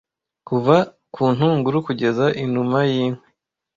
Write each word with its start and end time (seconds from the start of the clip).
kuva 0.47 0.75
kuntunguru 1.13 1.77
kugeza 1.87 2.25
inuma 2.43 2.79
yinkwi 2.91 3.27